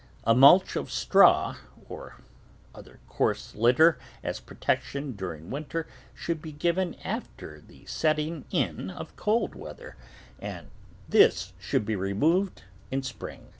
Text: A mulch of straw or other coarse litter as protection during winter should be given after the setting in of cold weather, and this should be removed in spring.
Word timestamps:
A 0.23 0.33
mulch 0.33 0.75
of 0.75 0.89
straw 0.91 1.57
or 1.87 2.15
other 2.73 2.99
coarse 3.07 3.53
litter 3.53 3.99
as 4.23 4.39
protection 4.39 5.11
during 5.11 5.51
winter 5.51 5.85
should 6.15 6.41
be 6.41 6.51
given 6.51 6.95
after 7.03 7.61
the 7.61 7.85
setting 7.85 8.45
in 8.49 8.89
of 8.89 9.15
cold 9.15 9.53
weather, 9.53 9.97
and 10.39 10.71
this 11.07 11.53
should 11.59 11.85
be 11.85 11.95
removed 11.95 12.63
in 12.89 13.03
spring. 13.03 13.49